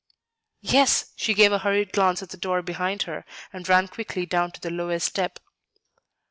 "Yes." 0.63 1.11
She 1.15 1.35
gave 1.35 1.51
a 1.51 1.59
hurried 1.59 1.91
glance 1.93 2.23
at 2.23 2.29
the 2.31 2.35
door 2.37 2.63
behind 2.63 3.03
her, 3.03 3.23
and 3.53 3.69
ran 3.69 3.87
quickly 3.87 4.25
down 4.25 4.51
to 4.53 4.59
the 4.59 4.71
lowest 4.71 5.05
step. 5.05 5.37